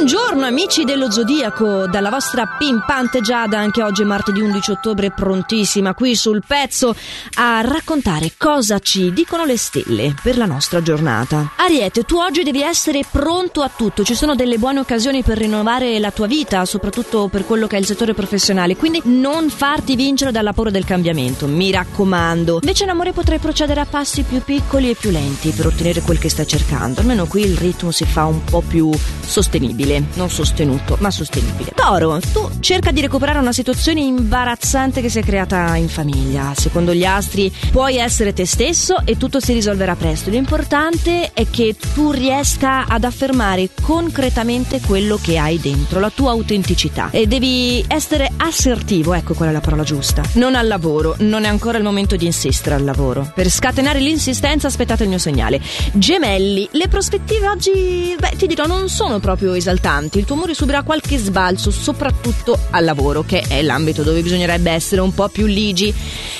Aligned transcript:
Buongiorno 0.00 0.29
amici 0.44 0.84
dello 0.84 1.10
Zodiaco, 1.10 1.86
dalla 1.86 2.08
vostra 2.08 2.46
pimpante 2.46 3.20
Giada, 3.20 3.58
anche 3.58 3.82
oggi 3.82 4.04
martedì 4.04 4.40
11 4.40 4.70
ottobre, 4.70 5.10
prontissima 5.10 5.92
qui 5.92 6.14
sul 6.14 6.42
pezzo 6.46 6.94
a 7.34 7.60
raccontare 7.60 8.32
cosa 8.36 8.78
ci 8.78 9.12
dicono 9.12 9.44
le 9.44 9.58
stelle 9.58 10.14
per 10.22 10.36
la 10.36 10.46
nostra 10.46 10.82
giornata. 10.82 11.52
Ariete, 11.56 12.04
tu 12.04 12.16
oggi 12.16 12.42
devi 12.42 12.62
essere 12.62 13.02
pronto 13.10 13.62
a 13.62 13.70
tutto, 13.74 14.04
ci 14.04 14.14
sono 14.14 14.34
delle 14.34 14.58
buone 14.58 14.80
occasioni 14.80 15.22
per 15.22 15.36
rinnovare 15.36 15.98
la 15.98 16.10
tua 16.10 16.26
vita, 16.26 16.64
soprattutto 16.64 17.28
per 17.28 17.44
quello 17.44 17.66
che 17.66 17.76
è 17.76 17.78
il 17.78 17.86
settore 17.86 18.14
professionale, 18.14 18.76
quindi 18.76 19.02
non 19.04 19.50
farti 19.50 19.96
vincere 19.96 20.32
dalla 20.32 20.52
paura 20.52 20.70
del 20.70 20.84
cambiamento, 20.84 21.46
mi 21.46 21.70
raccomando. 21.70 22.60
Invece 22.62 22.84
in 22.84 22.90
amore 22.90 23.12
potrai 23.12 23.38
procedere 23.38 23.80
a 23.80 23.86
passi 23.86 24.22
più 24.22 24.42
piccoli 24.42 24.90
e 24.90 24.94
più 24.94 25.10
lenti 25.10 25.50
per 25.50 25.66
ottenere 25.66 26.00
quel 26.00 26.18
che 26.18 26.30
stai 26.30 26.46
cercando, 26.46 27.00
almeno 27.00 27.26
qui 27.26 27.42
il 27.42 27.56
ritmo 27.56 27.90
si 27.90 28.04
fa 28.04 28.24
un 28.24 28.42
po' 28.44 28.62
più 28.66 28.90
sostenibile. 29.20 30.04
Non 30.14 30.28
sostenuto, 30.30 30.96
ma 31.00 31.10
sostenibile. 31.10 31.72
Toro, 31.74 32.18
tu 32.32 32.48
cerca 32.60 32.90
di 32.92 33.00
recuperare 33.00 33.38
una 33.38 33.52
situazione 33.52 34.00
imbarazzante 34.00 35.00
che 35.00 35.08
si 35.08 35.18
è 35.18 35.22
creata 35.22 35.76
in 35.76 35.88
famiglia. 35.88 36.52
Secondo 36.56 36.94
gli 36.94 37.04
astri 37.04 37.52
puoi 37.70 37.96
essere 37.96 38.32
te 38.32 38.46
stesso 38.46 39.02
e 39.04 39.16
tutto 39.16 39.40
si 39.40 39.52
risolverà 39.52 39.96
presto. 39.96 40.30
L'importante 40.30 41.32
è 41.32 41.46
che 41.50 41.76
tu 41.94 42.12
riesca 42.12 42.86
ad 42.86 43.04
affermare 43.04 43.70
concretamente 43.82 44.80
quello 44.80 45.18
che 45.20 45.36
hai 45.36 45.58
dentro, 45.58 46.00
la 46.00 46.10
tua 46.10 46.30
autenticità. 46.30 47.10
E 47.10 47.26
devi 47.26 47.84
essere 47.88 48.30
assertivo, 48.36 49.12
ecco 49.14 49.34
qual 49.34 49.48
è 49.48 49.52
la 49.52 49.60
parola 49.60 49.82
giusta. 49.82 50.22
Non 50.34 50.54
al 50.54 50.68
lavoro, 50.68 51.16
non 51.18 51.44
è 51.44 51.48
ancora 51.48 51.76
il 51.76 51.84
momento 51.84 52.14
di 52.16 52.26
insistere 52.26 52.76
al 52.76 52.84
lavoro. 52.84 53.30
Per 53.34 53.50
scatenare 53.50 53.98
l'insistenza 53.98 54.68
aspettate 54.68 55.02
il 55.02 55.08
mio 55.08 55.18
segnale. 55.18 55.60
Gemelli, 55.92 56.68
le 56.72 56.88
prospettive 56.88 57.48
oggi, 57.48 58.14
beh, 58.18 58.36
ti 58.36 58.46
dirò, 58.46 58.66
non 58.66 58.88
sono 58.88 59.18
proprio 59.18 59.54
esaltanti 59.54 60.19
il 60.20 60.26
tuo 60.26 60.36
amore 60.36 60.54
subirà 60.54 60.82
qualche 60.82 61.18
sbalzo, 61.18 61.70
soprattutto 61.70 62.58
al 62.70 62.84
lavoro, 62.84 63.22
che 63.22 63.42
è 63.48 63.62
l'ambito 63.62 64.02
dove 64.02 64.20
bisognerebbe 64.20 64.70
essere 64.70 65.00
un 65.00 65.12
po' 65.12 65.28
più 65.28 65.46
ligi. 65.46 65.92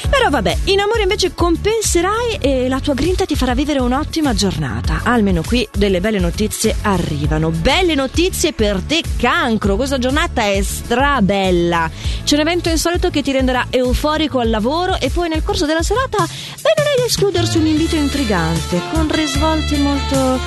Però 0.09 0.28
vabbè, 0.28 0.59
in 0.64 0.81
amore 0.81 1.03
invece 1.03 1.33
compenserai 1.34 2.39
e 2.41 2.69
la 2.69 2.81
tua 2.81 2.95
grinta 2.95 3.25
ti 3.25 3.37
farà 3.37 3.55
vivere 3.55 3.81
un'ottima 3.81 4.34
giornata. 4.34 5.00
Almeno 5.05 5.42
qui 5.42 5.67
delle 5.72 6.00
belle 6.00 6.19
notizie 6.19 6.77
arrivano. 6.83 7.50
Belle 7.50 7.95
notizie 7.95 8.53
per 8.53 8.83
te, 8.87 9.03
cancro. 9.17 9.77
Questa 9.77 9.98
giornata 9.98 10.42
è 10.42 10.61
strabella. 10.62 11.91
C'è 12.25 12.34
un 12.34 12.41
evento 12.41 12.69
insolito 12.69 13.09
che 13.09 13.22
ti 13.22 13.33
renderà 13.33 13.67
euforico 13.70 14.41
al 14.41 14.50
lavoro 14.50 14.98
e 15.00 15.11
poi 15.11 15.28
nel 15.28 15.42
corso 15.42 15.65
della 15.65 15.83
serata, 15.83 16.19
beh, 16.25 16.83
non 16.97 17.06
escludersi 17.06 17.56
un 17.56 17.67
invito 17.67 17.97
intrigante, 17.97 18.81
con 18.92 19.11
risvolti 19.11 19.77
molto 19.77 20.39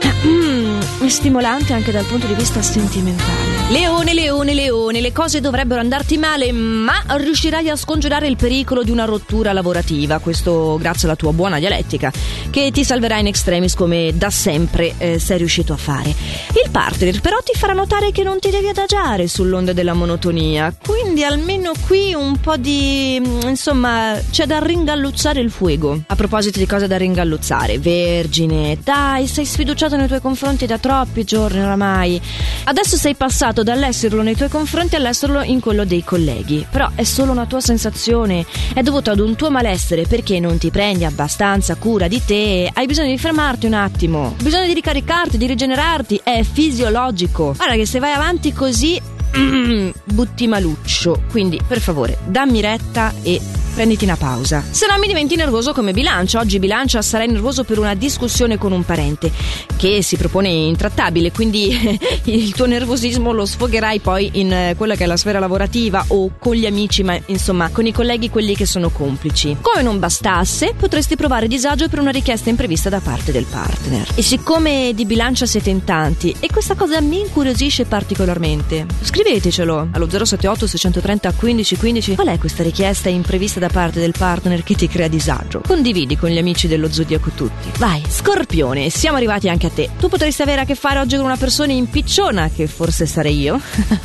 stimolante 1.08 1.72
anche 1.72 1.92
dal 1.92 2.04
punto 2.04 2.26
di 2.26 2.34
vista 2.34 2.60
sentimentale. 2.60 3.60
Leone, 3.70 4.14
leone, 4.14 4.52
leone, 4.52 5.00
le 5.00 5.12
cose 5.12 5.40
dovrebbero 5.40 5.80
andarti 5.80 6.18
male, 6.18 6.50
ma 6.50 7.04
riuscirai 7.06 7.68
a 7.68 7.76
scongiurare 7.76 8.26
il 8.26 8.34
pericolo 8.36 8.82
di 8.82 8.90
una 8.90 9.04
rottura 9.04 9.52
lavorativa, 9.52 10.18
questo 10.18 10.76
grazie 10.80 11.06
alla 11.06 11.16
tua 11.16 11.32
buona 11.32 11.60
dialettica, 11.60 12.10
che 12.50 12.70
ti 12.72 12.82
salverà 12.82 13.18
in 13.18 13.28
extremis 13.28 13.74
come 13.74 14.10
da 14.14 14.28
sempre 14.30 14.94
eh, 14.98 15.18
sei 15.20 15.38
riuscito 15.38 15.72
a 15.72 15.76
fare. 15.76 16.08
Il 16.10 16.70
partner 16.70 17.20
però 17.20 17.38
ti 17.44 17.56
farà 17.56 17.72
notare 17.72 18.10
che 18.10 18.24
non 18.24 18.40
ti 18.40 18.50
devi 18.50 18.68
adagiare 18.68 19.28
sull'onda 19.28 19.72
della 19.72 19.94
monotonia, 19.94 20.74
quindi 20.84 21.22
almeno 21.22 21.72
qui 21.86 22.12
un 22.12 22.38
po' 22.40 22.56
di... 22.56 23.22
Mm, 23.24 23.48
insomma, 23.48 24.18
c'è 24.30 24.46
da 24.46 24.58
ringalluzzare 24.58 25.40
il 25.40 25.50
fuoco. 25.50 26.02
A 26.06 26.16
proposito 26.16 26.58
di 26.58 26.66
cose 26.66 26.88
da 26.88 26.96
ringalluzzare, 26.96 27.78
vergine, 27.78 28.78
dai, 28.82 29.28
sei 29.28 29.44
sfiduciato 29.44 29.96
nei 29.96 30.08
tuoi 30.08 30.20
confronti 30.20 30.66
da 30.66 30.78
troppi 30.90 31.22
giorni 31.22 31.60
oramai. 31.60 32.20
Adesso 32.64 32.96
sei 32.96 33.14
passato 33.14 33.62
dall'esserlo 33.62 34.22
nei 34.22 34.34
tuoi 34.34 34.48
confronti 34.48 34.96
all'esserlo 34.96 35.40
in 35.42 35.60
quello 35.60 35.84
dei 35.84 36.02
colleghi. 36.02 36.66
Però 36.68 36.90
è 36.96 37.04
solo 37.04 37.30
una 37.30 37.46
tua 37.46 37.60
sensazione, 37.60 38.44
è 38.74 38.82
dovuto 38.82 39.12
ad 39.12 39.20
un 39.20 39.36
tuo 39.36 39.52
malessere 39.52 40.02
perché 40.08 40.40
non 40.40 40.58
ti 40.58 40.70
prendi 40.70 41.04
abbastanza 41.04 41.76
cura 41.76 42.08
di 42.08 42.20
te. 42.24 42.68
Hai 42.72 42.86
bisogno 42.86 43.10
di 43.10 43.18
fermarti 43.18 43.66
un 43.66 43.74
attimo, 43.74 44.34
bisogno 44.42 44.66
di 44.66 44.74
ricaricarti, 44.74 45.38
di 45.38 45.46
rigenerarti, 45.46 46.22
è 46.24 46.42
fisiologico. 46.42 47.52
Guarda 47.56 47.76
che 47.76 47.86
se 47.86 48.00
vai 48.00 48.12
avanti 48.12 48.52
così 48.52 49.00
butti 50.02 50.48
maluccio. 50.48 51.22
Quindi, 51.30 51.60
per 51.64 51.78
favore, 51.78 52.18
dammi 52.26 52.60
retta 52.60 53.12
e 53.22 53.40
prenditi 53.80 54.04
una 54.04 54.16
pausa. 54.16 54.62
Se 54.68 54.86
no 54.86 54.98
mi 54.98 55.06
diventi 55.06 55.36
nervoso 55.36 55.72
come 55.72 55.92
bilancio. 55.92 56.38
Oggi 56.38 56.58
bilancia 56.58 57.00
sarai 57.00 57.28
nervoso 57.28 57.64
per 57.64 57.78
una 57.78 57.94
discussione 57.94 58.58
con 58.58 58.72
un 58.72 58.84
parente 58.84 59.32
che 59.74 60.02
si 60.02 60.18
propone 60.18 60.50
intrattabile, 60.50 61.32
quindi 61.32 61.98
il 62.24 62.52
tuo 62.52 62.66
nervosismo 62.66 63.32
lo 63.32 63.46
sfogherai 63.46 64.00
poi 64.00 64.32
in 64.34 64.52
eh, 64.52 64.74
quella 64.76 64.96
che 64.96 65.04
è 65.04 65.06
la 65.06 65.16
sfera 65.16 65.38
lavorativa 65.38 66.04
o 66.08 66.32
con 66.38 66.56
gli 66.56 66.66
amici, 66.66 67.02
ma 67.02 67.18
insomma 67.28 67.70
con 67.70 67.86
i 67.86 67.92
colleghi 67.92 68.28
quelli 68.28 68.54
che 68.54 68.66
sono 68.66 68.90
complici. 68.90 69.56
Come 69.62 69.82
non 69.82 69.98
bastasse, 69.98 70.74
potresti 70.76 71.16
provare 71.16 71.48
disagio 71.48 71.88
per 71.88 72.00
una 72.00 72.10
richiesta 72.10 72.50
imprevista 72.50 72.90
da 72.90 73.00
parte 73.00 73.32
del 73.32 73.46
partner. 73.48 74.06
E 74.14 74.20
siccome 74.20 74.92
di 74.94 75.06
bilancia 75.06 75.46
siete 75.46 75.70
in 75.70 75.84
tanti 75.84 76.36
e 76.38 76.48
questa 76.52 76.74
cosa 76.74 77.00
mi 77.00 77.20
incuriosisce 77.20 77.86
particolarmente, 77.86 78.84
scrivetecelo 79.00 79.88
allo 79.92 80.06
078 80.06 80.66
630 80.66 81.32
1515 81.40 82.14
qual 82.14 82.28
è 82.28 82.38
questa 82.38 82.62
richiesta 82.62 83.08
imprevista 83.08 83.58
da 83.58 83.68
parte 83.70 84.00
del 84.00 84.14
partner 84.16 84.62
che 84.62 84.74
ti 84.74 84.88
crea 84.88 85.08
disagio. 85.08 85.62
Condividi 85.66 86.16
con 86.16 86.30
gli 86.30 86.38
amici 86.38 86.68
dello 86.68 86.90
zodiaco 86.90 87.30
tutti. 87.30 87.70
Vai, 87.78 88.02
Scorpione, 88.08 88.90
siamo 88.90 89.16
arrivati 89.16 89.48
anche 89.48 89.66
a 89.66 89.70
te. 89.70 89.90
Tu 89.98 90.08
potresti 90.08 90.42
avere 90.42 90.62
a 90.62 90.64
che 90.64 90.74
fare 90.74 90.98
oggi 90.98 91.16
con 91.16 91.24
una 91.24 91.36
persona 91.36 91.72
impicciona, 91.72 92.50
che 92.54 92.66
forse 92.66 93.06
sarei 93.06 93.40
io? 93.40 93.60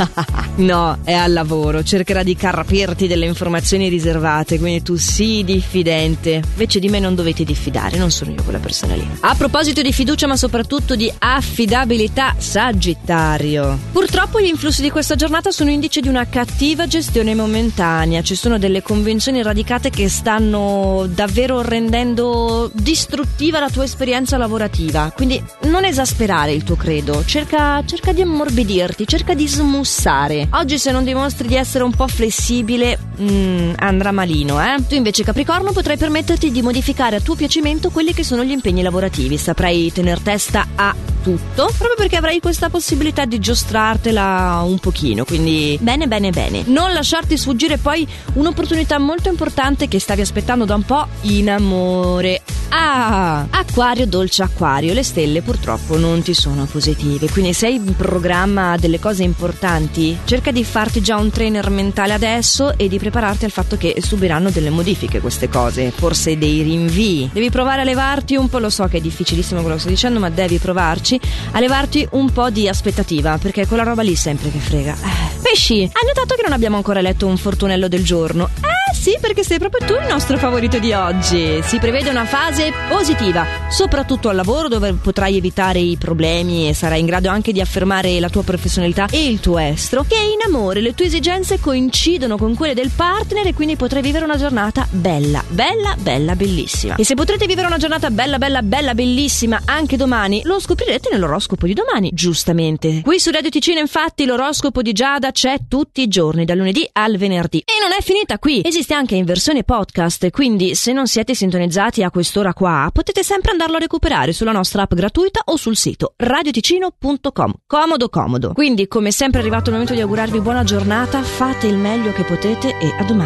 no, 0.58 1.00
è 1.04 1.14
al 1.14 1.34
lavoro, 1.34 1.84
cercherà 1.84 2.24
di 2.24 2.36
carpirti 2.36 3.08
delle 3.08 3.26
informazioni 3.26 3.90
riservate, 3.90 4.60
quindi 4.60 4.82
tu 4.82 4.96
sii 4.96 5.44
diffidente. 5.44 6.42
Invece 6.46 6.80
di 6.80 6.90
me 6.90 7.00
non 7.00 7.16
dovete 7.16 7.44
diffidare, 7.44 7.98
non 7.98 8.12
sono 8.12 8.32
io 8.32 8.44
quella 8.44 8.60
persona 8.60 8.96
lì. 8.96 9.08
A 9.22 9.36
proposito 9.36 9.82
di 9.82 9.92
fiducia, 9.92 10.28
ma 10.28 10.38
soprattutto 10.38 10.96
di 10.96 11.12
affidabilità, 11.18 12.36
Sagittario. 12.38 13.78
Purtroppo 13.92 14.40
gli 14.40 14.48
influssi 14.48 14.82
di 14.82 14.90
questa 14.90 15.16
giornata 15.16 15.52
sono 15.52 15.70
indice 15.70 16.02
di 16.02 16.08
una 16.08 16.28
cattiva 16.28 16.88
gestione 16.88 17.36
momentanea. 17.36 18.22
Ci 18.22 18.36
sono 18.36 18.58
delle 18.58 18.82
convenzioni 18.82 19.42
radicate 19.56 19.90
che 19.90 20.10
stanno 20.10 21.08
davvero 21.08 21.62
rendendo 21.62 22.70
distruttiva 22.74 23.62
la 23.62 23.70
tua 23.70 23.86
esperienza 23.86 24.36
lavorativa. 24.36 25.14
Quindi 25.16 25.42
non 25.62 25.86
esasperare 25.86 26.52
il 26.52 26.64
tuo 26.64 26.76
credo, 26.76 27.24
cerca, 27.24 27.82
cerca 27.86 28.12
di 28.12 28.22
ammorbidirti, 28.22 29.08
cerca 29.08 29.34
di 29.34 29.48
smussare. 29.48 30.50
Oggi 30.52 30.78
se 30.78 30.92
non 30.92 31.06
dimostri 31.06 31.48
di 31.48 31.56
essere 31.56 31.86
un 31.86 31.92
po' 31.92 32.08
flessibile, 32.10 33.00
mm, 33.22 33.76
andrà 33.78 34.12
malino, 34.12 34.62
eh? 34.62 34.76
Tu 34.86 34.96
invece 34.96 35.24
Capricorno 35.24 35.72
potrai 35.72 35.96
permetterti 35.96 36.52
di 36.52 36.62
modificare 36.62 37.16
a 37.16 37.22
tuo 37.22 37.36
piacimento 37.36 37.92
quelli 37.92 38.14
che 38.14 38.26
sono 38.26 38.44
gli 38.44 38.52
impegni 38.52 38.82
lavorativi, 38.82 39.38
saprai 39.38 39.90
tener 39.94 40.20
testa 40.20 40.68
a 40.76 41.15
tutto, 41.26 41.72
proprio 41.76 41.96
perché 41.98 42.18
avrai 42.18 42.40
questa 42.40 42.70
possibilità 42.70 43.26
di 43.26 43.40
giostrartela 43.40 44.62
un 44.64 44.78
pochino, 44.78 45.26
quindi 45.26 45.76
bene 45.82 46.08
bene 46.08 46.30
bene. 46.30 46.62
Non 46.68 46.94
lasciarti 46.94 47.36
sfuggire 47.36 47.78
poi 47.80 48.08
un'opportunità 48.34 49.00
molto 49.00 49.28
importante 49.28 49.88
che 49.88 50.00
stavi 50.00 50.22
aspettando 50.22 50.66
da 50.66 50.76
un 50.76 50.84
po' 50.84 51.08
in 51.22 51.50
amore. 51.50 52.44
Ah, 52.78 53.48
acquario 53.52 54.06
dolce 54.06 54.44
acquario, 54.44 54.92
le 54.92 55.02
stelle 55.02 55.42
purtroppo 55.42 55.98
non 55.98 56.22
ti 56.22 56.34
sono 56.34 56.66
positive, 56.66 57.30
quindi 57.30 57.54
se 57.54 57.68
hai 57.68 57.76
in 57.76 57.96
programma 57.96 58.76
delle 58.76 59.00
cose 59.00 59.24
importanti, 59.24 60.18
cerca 60.26 60.52
di 60.52 60.66
farti 60.66 61.00
già 61.00 61.16
un 61.16 61.30
trainer 61.30 61.70
mentale 61.70 62.12
adesso 62.12 62.78
e 62.78 62.90
di 62.90 63.00
prepararti 63.00 63.46
al 63.46 63.52
fatto 63.52 63.78
che 63.78 63.96
subiranno 64.02 64.50
delle 64.50 64.72
modifiche 64.72 65.22
queste 65.22 65.48
cose, 65.48 65.92
forse 65.92 66.38
dei 66.38 66.64
rinvii. 66.64 67.30
Devi 67.32 67.50
provare 67.50 67.80
a 67.80 67.86
levarti 67.86 68.36
un 68.36 68.50
po', 68.50 68.60
lo 68.60 68.70
so 68.70 68.88
che 68.90 68.98
è 68.98 69.02
difficilissimo 69.02 69.62
quello 69.62 69.76
che 69.76 69.82
sto 69.82 69.90
dicendo, 69.90 70.20
ma 70.20 70.30
devi 70.30 70.58
provarci 70.58 71.18
a 71.52 71.62
levarti 71.62 72.06
un 72.12 72.30
po' 72.34 72.50
di 72.50 72.68
aspettativa, 72.68 73.38
perché 73.38 73.68
quella 73.68 73.84
roba 73.84 74.02
lì 74.02 74.18
sempre 74.18 74.52
che 74.52 74.60
frega. 74.60 74.98
Eh. 75.02 75.40
Pesci, 75.42 75.80
hai 75.80 76.06
notato 76.06 76.36
che 76.36 76.42
non 76.44 76.52
abbiamo 76.52 76.76
ancora 76.76 77.00
letto 77.00 77.26
un 77.26 77.38
fortunello 77.38 77.88
del 77.88 78.04
giorno? 78.04 78.50
Eh? 78.62 78.75
Sì, 78.96 79.18
perché 79.20 79.44
sei 79.44 79.60
proprio 79.60 79.86
tu 79.86 79.94
il 79.94 80.08
nostro 80.08 80.38
favorito 80.38 80.80
di 80.80 80.94
oggi. 80.94 81.62
Si 81.62 81.78
prevede 81.80 82.10
una 82.10 82.26
fase 82.26 82.72
positiva, 82.90 83.46
soprattutto 83.70 84.30
al 84.30 84.36
lavoro 84.36 84.70
dove 84.70 84.94
potrai 84.94 85.36
evitare 85.36 85.80
i 85.80 85.98
problemi 85.98 86.70
e 86.70 86.74
sarai 86.74 87.02
in 87.02 87.06
grado 87.06 87.30
anche 87.30 87.52
di 87.52 87.60
affermare 87.60 88.20
la 88.20 88.30
tua 88.30 88.44
professionalità 88.44 89.08
e 89.12 89.28
il 89.28 89.42
tuo 89.42 89.60
estro. 89.60 90.06
Che 90.08 90.16
in 90.16 90.40
amore 90.46 90.80
le 90.80 90.96
tue 90.96 91.06
esigenze 91.06 91.60
coincidono 91.60 92.38
con 92.38 92.56
quelle 92.56 92.74
del 92.74 92.90
partner 92.96 93.46
e 93.48 93.54
quindi 93.54 93.76
potrai 93.76 94.02
vivere 94.02 94.24
una 94.24 94.38
giornata 94.38 94.88
bella, 94.90 95.44
bella, 95.50 95.96
bella, 96.00 96.36
bellissima. 96.36 96.96
E 96.96 97.04
se 97.04 97.16
potrete 97.16 97.46
vivere 97.46 97.68
una 97.68 97.78
giornata 97.78 98.10
bella, 98.10 98.38
bella, 98.38 98.62
bella, 98.62 98.94
bellissima 98.94 99.62
anche 99.66 99.98
domani, 99.98 100.42
lo 100.46 100.60
scoprirete 100.60 101.10
nell'oroscopo 101.12 101.68
di 101.68 101.74
domani, 101.74 102.12
giustamente. 102.14 103.02
Qui 103.02 103.20
su 103.20 103.30
Radio 103.30 103.50
Ticino 103.50 103.80
infatti 103.80 104.26
l'oroscopo 104.26 104.82
di 104.82 104.94
Giada 104.94 105.32
c'è 105.32 105.58
tutti 105.68 106.02
i 106.02 106.08
giorni, 106.08 106.46
dal 106.46 106.58
lunedì 106.58 106.88
al 106.94 107.18
venerdì. 107.18 107.60
E 107.60 107.74
non 107.82 107.92
è 107.92 108.02
finita 108.02 108.40
qui, 108.40 108.62
esiste 108.64 108.85
esiste 108.86 108.94
anche 108.94 109.16
in 109.16 109.26
versione 109.26 109.64
podcast, 109.64 110.30
quindi 110.30 110.76
se 110.76 110.94
non 110.94 111.08
siete 111.08 111.34
sintonizzati 111.34 112.04
a 112.04 112.12
quest'ora 112.12 112.54
qua, 112.54 112.90
potete 112.94 113.24
sempre 113.24 113.52
andarlo 113.52 113.78
a 113.78 113.80
recuperare 113.80 114.32
sulla 114.32 114.52
nostra 114.52 114.84
app 114.84 114.94
gratuita 114.94 115.42
o 115.46 115.58
sul 115.58 115.76
sito 115.76 116.14
radioticino.com. 116.16 117.54
Comodo 117.66 118.10
comodo. 118.10 118.54
Quindi, 118.54 118.88
come 118.88 119.12
sempre 119.12 119.40
è 119.40 119.42
arrivato 119.42 119.70
il 119.70 119.74
momento 119.74 119.94
di 119.94 120.02
augurarvi 120.02 120.40
buona 120.40 120.64
giornata, 120.64 121.22
fate 121.24 121.68
il 121.68 121.78
meglio 121.78 122.12
che 122.12 122.24
potete 122.24 122.78
e 122.78 122.94
a 122.98 123.04
domani. 123.04 123.24